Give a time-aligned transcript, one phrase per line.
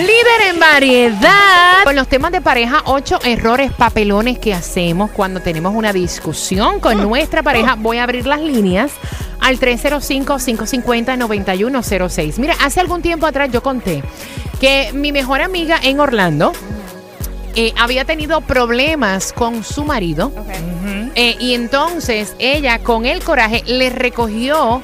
[0.00, 1.84] Líder en variedad.
[1.84, 7.02] Con los temas de pareja, ocho errores papelones que hacemos cuando tenemos una discusión con
[7.02, 7.74] nuestra pareja.
[7.74, 8.92] Voy a abrir las líneas
[9.40, 12.38] al 305-550-9106.
[12.38, 14.02] Mira, hace algún tiempo atrás yo conté
[14.58, 16.54] que mi mejor amiga en Orlando
[17.54, 20.32] eh, había tenido problemas con su marido.
[21.14, 24.82] Eh, y entonces ella, con el coraje, le recogió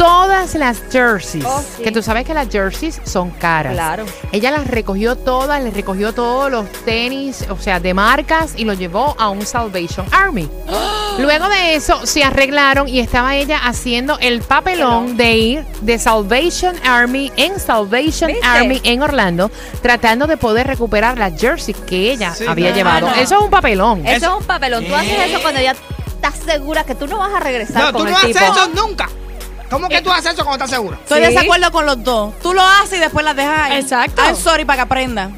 [0.00, 1.44] todas las jerseys.
[1.44, 1.82] Oh, sí.
[1.82, 3.74] Que tú sabes que las jerseys son caras.
[3.74, 4.06] Claro.
[4.32, 8.78] Ella las recogió todas, le recogió todos los tenis, o sea, de marcas, y los
[8.78, 10.48] llevó a un Salvation Army.
[11.18, 16.74] Luego de eso se arreglaron y estaba ella haciendo el papelón de ir de Salvation
[16.82, 18.46] Army en Salvation ¿Viste?
[18.46, 19.50] Army en Orlando,
[19.82, 23.08] tratando de poder recuperar las jerseys que ella Sí, había llevado.
[23.08, 23.14] No.
[23.16, 24.06] Eso es un papelón.
[24.06, 24.86] Eso es un papelón.
[24.86, 25.72] Tú haces eso cuando ya
[26.06, 28.52] estás segura que tú no vas a regresar No, con tú el no haces tipo.
[28.52, 29.10] eso nunca.
[29.70, 30.96] ¿Cómo que tú haces eso cuando estás seguro?
[31.02, 31.24] Estoy Sí.
[31.24, 32.34] de desacuerdo con los dos.
[32.42, 33.80] Tú lo haces y después las dejas ahí.
[33.80, 34.22] Exacto.
[34.22, 35.30] I'm sorry para que aprenda.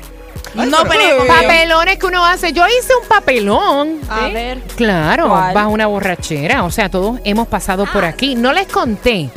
[0.57, 1.27] Ay, no pero-.
[1.27, 2.53] Papelones que uno hace.
[2.53, 4.01] Yo hice un papelón.
[4.09, 4.33] A ¿Sí?
[4.35, 4.61] ver.
[4.77, 5.55] Claro, ¿Cuál?
[5.55, 6.65] bajo una borrachera.
[6.65, 7.93] O sea, todos hemos pasado Ah.
[7.93, 8.35] por aquí.
[8.35, 9.31] No les conté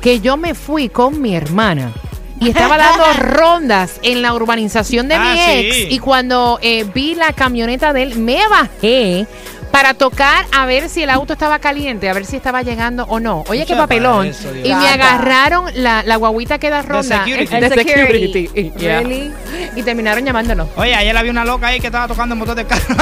[0.00, 1.92] que yo me fui con mi hermana.
[2.40, 5.76] Y estaba dando rondas en la urbanización de Ah, mi ex.
[5.76, 5.86] sí.
[5.90, 9.26] Y cuando eh, vi la camioneta de él, me bajé
[9.72, 13.18] para tocar a ver si el auto estaba caliente, a ver si estaba llegando o
[13.18, 13.42] no.
[13.48, 14.26] Oye, qué papelón.
[14.26, 17.24] eso, y me agarraron la, la guaguita que da ronda.
[17.24, 17.56] security.
[17.56, 18.46] de El security.
[18.46, 18.72] security.
[18.78, 19.00] Yeah.
[19.00, 19.32] Really?
[19.74, 20.68] Y terminaron llamándonos.
[20.76, 22.82] Oye, ayer había una loca ahí que estaba tocando el motor del carro.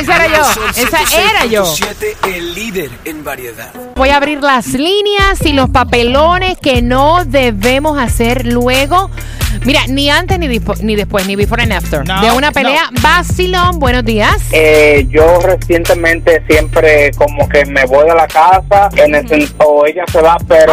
[0.00, 0.42] Esa era yo.
[0.76, 1.64] Esa era yo.
[1.64, 3.72] 106.7, el líder en variedad.
[3.94, 9.10] Voy a abrir las líneas y los papelones que no debemos hacer luego.
[9.64, 12.04] Mira, ni antes ni, ni después, ni before and after.
[12.04, 12.88] No, de una pelea.
[13.00, 14.34] Basilón, buenos días.
[14.50, 19.86] Eh, yo recientemente siempre como que me voy de la casa en el sen- o
[19.86, 20.72] ella se va, pero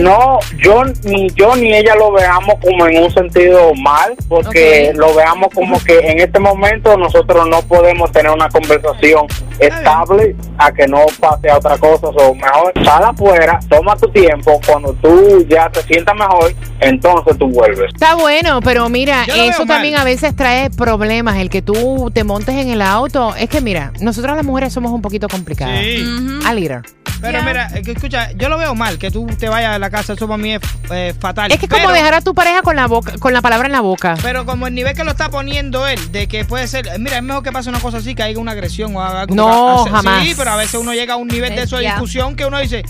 [0.00, 5.14] no, yo ni yo ni ella lo veamos como en un sentido mal, porque lo
[5.14, 9.26] veamos como que en este momento nosotros no podemos tener una conversación
[9.58, 14.60] estable a que no pase a otra cosa, o mejor sal afuera, toma tu tiempo,
[14.66, 17.92] cuando tú ya te sientas mejor, entonces tú vuelves.
[17.92, 20.02] Está bueno, pero mira, eso también mal.
[20.02, 21.36] a veces trae problemas.
[21.36, 23.34] El que tú te montes en el auto.
[23.34, 25.80] Es que mira, nosotras las mujeres somos un poquito complicadas.
[25.80, 26.04] Sí.
[26.44, 26.82] A leader.
[27.20, 30.28] Pero mira, escucha, yo lo veo mal que tú te vayas a la casa, eso
[30.28, 30.60] para mí es
[30.92, 31.50] eh, fatal.
[31.50, 33.72] Es que es como dejar a tu pareja con la boca, con la palabra en
[33.72, 34.16] la boca.
[34.22, 37.22] Pero como el nivel que lo está poniendo él, de que puede ser, mira, es
[37.24, 39.34] mejor que pase una cosa así, que haya una agresión o haga algo.
[39.34, 40.24] No, Hace- jamás.
[40.24, 42.46] Sí, pero a veces uno llega a un nivel de Eh, eso de discusión que
[42.46, 42.84] uno dice,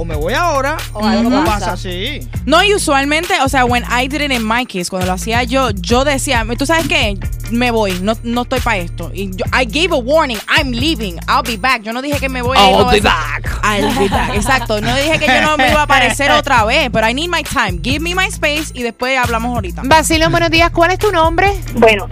[0.00, 1.58] o me voy ahora, O algo no pasa.
[1.58, 2.20] pasa así.
[2.46, 5.42] No, y usualmente, o sea, when I did it in my case, cuando lo hacía
[5.42, 7.18] yo, yo decía, tú sabes qué,
[7.50, 9.10] me voy, no, no estoy para esto.
[9.12, 11.82] Y yo, I gave a warning, I'm leaving, I'll be back.
[11.82, 12.56] Yo no dije que me voy.
[12.56, 13.58] I'll no, be eso- back.
[13.64, 14.80] I'll be back, exacto.
[14.80, 17.42] No dije que yo no me iba a aparecer otra vez, pero I need my
[17.42, 17.80] time.
[17.82, 19.82] Give me my space y después hablamos ahorita.
[19.84, 20.70] Basilón, buenos días.
[20.70, 21.60] ¿Cuál es tu nombre?
[21.74, 22.06] Bueno,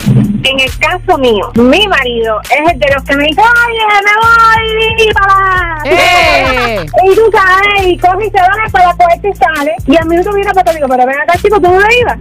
[0.46, 4.14] en el caso mío, mi marido es el de los que me dice, oye, me
[4.22, 5.82] voy para...
[5.84, 6.86] ¡Eh!
[7.04, 9.74] Y tú sabes, y coge y se va para coger y sale.
[9.86, 12.18] Y al minuto viene para te digo, pero ven acá, chico, tú no le ibas.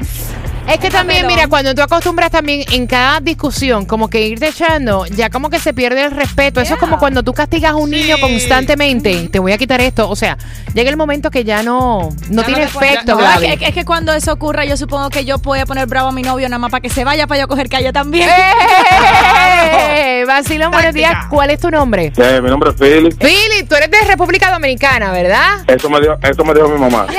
[0.68, 5.06] Es que también, mira, cuando tú acostumbras también en cada discusión, como que irte echando,
[5.06, 6.60] ya como que se pierde el respeto.
[6.60, 7.96] Eso es como cuando tú castigas a un Sí.
[8.02, 9.30] niño constantemente.
[9.30, 10.10] Te voy a quitar esto.
[10.10, 10.38] O sea,
[10.74, 13.66] llega el momento que ya no, no Ya tiene efecto, ya- no, No, es, que,
[13.68, 16.24] es que cuando eso ocurra, yo supongo que yo voy a poner bravo a mi
[16.24, 18.28] novio nada más para que se vaya para yo coger calle también.
[18.30, 20.24] ¡Eh!
[20.28, 21.28] Vacilón, buenos días.
[21.30, 22.12] ¿Cuál es tu nombre?
[22.18, 23.14] Eh, mi nombre es Philip.
[23.20, 25.60] Philip, tú eres de República Dominicana, ¿verdad?
[25.68, 27.06] Eso me, dio, eso me dijo mi mamá.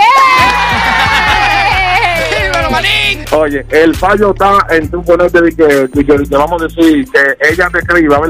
[3.33, 6.65] Oye, el fallo está en tu ponerte de que, de que, de que vamos a
[6.67, 8.21] decir que ella te escriba,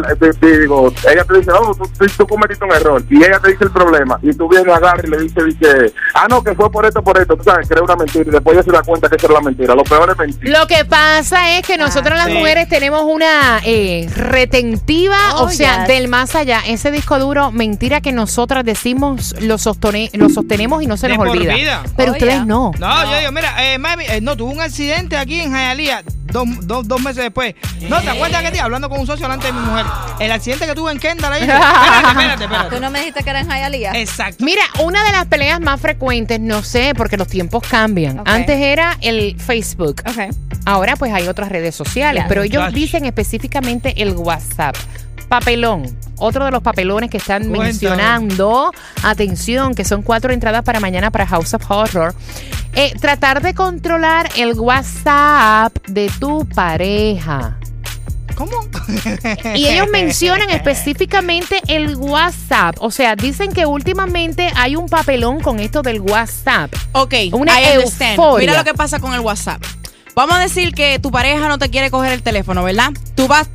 [0.58, 3.02] digo, ella te dice, oh, tú, tú- cometiste un error.
[3.10, 4.18] Y ella te dice el problema.
[4.22, 7.18] Y tú vienes, agarras y le dices, que, ah, no, que fue por esto, por
[7.20, 7.36] esto.
[7.36, 8.24] Tú sabes, cree una mentira.
[8.26, 9.74] Y después ella se da cuenta que eso era la mentira.
[9.74, 10.48] Lo peor es mentir.
[10.50, 12.34] Lo que pasa es que nosotras las sí.
[12.34, 15.88] mujeres tenemos una eh, retentiva, Oh, o sea, yes.
[15.88, 16.60] del más allá.
[16.66, 21.16] Ese disco duro, mentira que nosotras decimos, lo, sostone- lo sostenemos y no se De
[21.18, 21.54] nos olvida.
[21.54, 21.82] vida.
[21.96, 22.44] Pero Oh, ustedes yeah.
[22.44, 22.70] no.
[22.78, 26.02] No, yo digo, mira, eh, mami, eh, no, tuvo un accidente accidente aquí en Hialeah.
[26.26, 27.54] Dos, dos, dos meses después.
[27.88, 29.86] No, ¿te acuerdas que te hablando con un socio delante de mi mujer?
[30.20, 31.42] El accidente que tuve en Kendall ahí.
[31.46, 32.76] Espérate, espérate, espérate.
[32.76, 33.92] Tú no me dijiste que era en Hialeah.
[33.96, 34.44] Exacto.
[34.44, 38.22] Mira, una de las peleas más frecuentes, no sé, porque los tiempos cambian.
[38.26, 40.02] Antes era el Facebook.
[40.06, 40.34] Ok.
[40.66, 42.74] Ahora pues hay otras redes sociales, pero ellos Gosh.
[42.74, 44.76] dicen específicamente el WhatsApp.
[45.28, 45.84] Papelón,
[46.18, 47.64] otro de los papelones que están Cuéntame.
[47.64, 48.72] mencionando.
[49.02, 52.14] Atención, que son cuatro entradas para mañana para House of Horror.
[52.78, 57.56] Eh, tratar de controlar el WhatsApp de tu pareja.
[58.34, 58.52] ¿Cómo?
[59.54, 62.76] Y ellos mencionan específicamente el WhatsApp.
[62.80, 66.70] O sea, dicen que últimamente hay un papelón con esto del WhatsApp.
[66.92, 68.18] Ok, Una I understand.
[68.18, 68.46] euforia.
[68.50, 69.62] Mira lo que pasa con el WhatsApp.
[70.16, 72.90] Vamos a decir que tu pareja no te quiere coger el teléfono, ¿verdad?
[73.14, 73.50] Tú vas,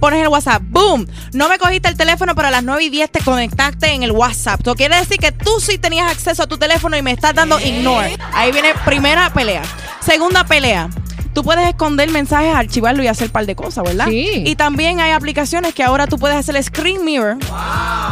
[0.00, 1.06] pones el WhatsApp, ¡boom!
[1.32, 4.10] No me cogiste el teléfono, pero a las 9 y 10 te conectaste en el
[4.10, 4.60] WhatsApp.
[4.60, 7.60] Eso quiere decir que tú sí tenías acceso a tu teléfono y me estás dando
[7.60, 8.16] ignore.
[8.32, 9.62] Ahí viene primera pelea.
[10.00, 10.90] Segunda pelea.
[11.32, 14.06] Tú puedes esconder mensajes, archivarlo y hacer un par de cosas, ¿verdad?
[14.08, 14.42] Sí.
[14.46, 17.38] Y también hay aplicaciones que ahora tú puedes hacer el screen mirror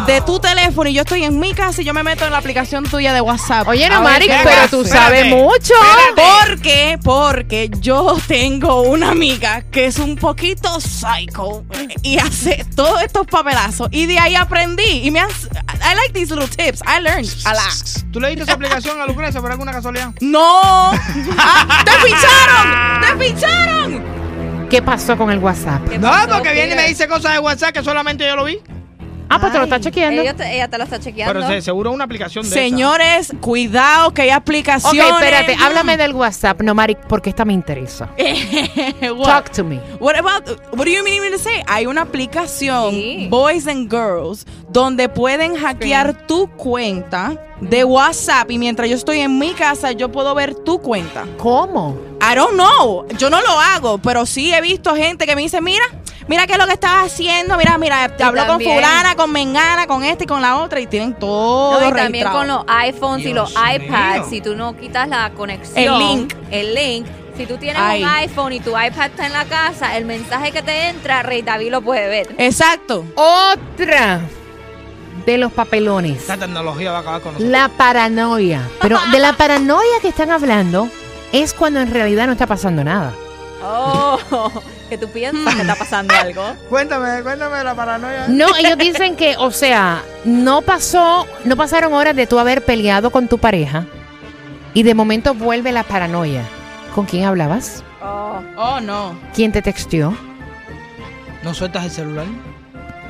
[0.06, 2.38] de tu teléfono y yo estoy en mi casa y yo me meto en la
[2.38, 3.68] aplicación tuya de WhatsApp.
[3.68, 4.88] Oye, no, Mari, pero tú Espérate.
[4.88, 5.74] sabes mucho.
[6.16, 6.98] ¿Por qué?
[7.02, 11.64] Porque yo tengo una amiga que es un poquito psycho
[12.02, 15.48] y hace todos estos papelazos y de ahí aprendí y me has
[15.84, 16.80] I like these little tips.
[16.86, 18.12] I learned a lot.
[18.12, 20.10] ¿Tú le diste esa aplicación a Lucrecia por alguna casualidad?
[20.20, 20.92] No.
[21.38, 23.18] Ah, ¡Te ficharon!
[23.18, 24.68] ¡Te ficharon!
[24.70, 25.86] ¿Qué pasó con el WhatsApp?
[25.88, 28.58] ¿Qué No, porque viene y me dice cosas de WhatsApp que solamente yo lo vi.
[29.34, 30.22] Ah, pues te lo está chequeando.
[30.22, 31.32] Ella te, ella te lo está chequeando.
[31.34, 35.12] Pero se- seguro una aplicación de Señores, cuidado que hay Ok, aplicaciones.
[35.12, 36.60] espérate, háblame del WhatsApp.
[36.62, 38.08] No, Mari, porque esta me interesa.
[39.24, 39.80] Talk to me.
[40.00, 41.62] What about what do you mean me to say?
[41.66, 43.26] Hay una aplicación Sí.
[43.30, 49.38] Boys and Girls donde pueden hackear tu cuenta de WhatsApp y mientras yo estoy en
[49.38, 51.24] mi casa yo puedo ver tu cuenta.
[51.38, 51.96] ¿Cómo?
[52.20, 55.60] I don't know, yo no lo hago, pero sí he visto gente que me dice,
[55.60, 55.84] "Mira,
[56.28, 59.30] mira qué es lo que estás haciendo, mira, mira, te Y habló con fulana, con
[59.32, 62.64] mengana, con este y con la otra y tienen todo No, y también con los
[62.66, 64.26] iPhones y los iPads, mío.
[64.30, 66.34] si tú no quitas la conexión, El link.
[66.50, 68.02] el link, si tú tienes Ay.
[68.02, 71.42] un iPhone y tu iPad está en la casa, el mensaje que te entra, Rey
[71.42, 72.34] David lo puede ver.
[72.38, 73.04] Exacto.
[73.14, 74.20] Otra
[75.26, 76.18] de los papelones.
[76.20, 77.50] Esta tecnología va a acabar con nosotros.
[77.50, 78.68] La paranoia.
[78.80, 80.88] Pero de la paranoia que están hablando
[81.32, 83.12] es cuando en realidad no está pasando nada.
[83.64, 84.18] Oh,
[84.88, 86.42] que tú piensas que está pasando algo.
[86.68, 88.28] Cuéntame, cuéntame de la paranoia.
[88.28, 93.10] No, ellos dicen que, o sea, no pasó, no pasaron horas de tú haber peleado
[93.10, 93.86] con tu pareja
[94.74, 96.42] y de momento vuelve la paranoia.
[96.94, 97.82] ¿Con quién hablabas?
[98.02, 98.40] Oh.
[98.56, 99.18] Oh, no.
[99.34, 100.16] ¿Quién te texteó?
[101.42, 102.26] ¿No sueltas el celular?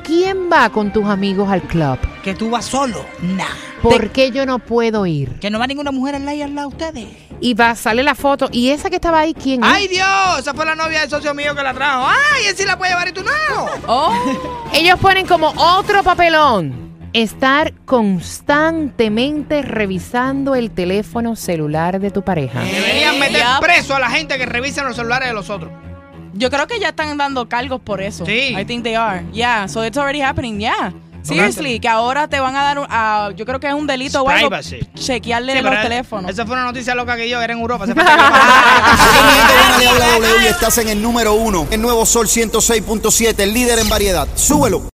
[0.03, 1.97] ¿Quién va con tus amigos al club?
[2.23, 3.05] Que tú vas solo.
[3.21, 3.45] Nah.
[3.81, 5.39] ¿Por qué yo no puedo ir?
[5.39, 7.07] Que no va ninguna mujer al lado al lado de ustedes.
[7.39, 8.47] Y va, sale la foto.
[8.51, 9.69] ¿Y esa que estaba ahí, quién es?
[9.69, 10.39] ¡Ay, Dios!
[10.39, 12.07] Esa fue la novia del socio mío que la trajo.
[12.07, 13.31] ¡Ay, él sí la puede llevar y tú no!
[13.87, 14.13] Oh.
[14.73, 16.83] Ellos ponen como otro papelón.
[17.13, 22.61] Estar constantemente revisando el teléfono celular de tu pareja.
[22.61, 25.71] Deberían meter preso a la gente que revisa los celulares de los otros.
[26.33, 28.25] Yo creo que ya están dando cargos por eso.
[28.25, 28.55] Sí.
[28.59, 29.23] I think they are.
[29.31, 30.59] Yeah, so it's already happening.
[30.59, 30.91] Yeah.
[31.23, 34.21] Seriously, que ahora te van a dar, un- ah, yo creo que es un delito
[34.21, 34.49] o algo,
[34.95, 36.31] chequearle Sí, los teléfonos.
[36.31, 37.85] Esa fue una noticia loca que yo, era en Europa.
[37.87, 37.93] Se
[40.43, 41.67] y estás en el número uno.
[41.71, 44.27] El nuevo Sol 106.7, el líder en variedad.
[44.35, 44.83] Súbelo.